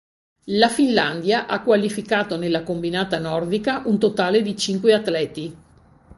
La 0.45 0.67
Finlandia 0.67 1.45
ha 1.45 1.61
qualificato 1.61 2.35
nella 2.35 2.63
combinata 2.63 3.19
nordica 3.19 3.83
un 3.85 3.99
totale 3.99 4.41
di 4.41 4.57
cinque 4.57 4.93
atleti. 4.93 5.55